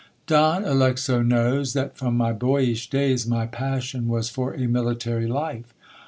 [0.25, 5.75] Dow Alexo knows, that from my boyish days, my passion was for a military life.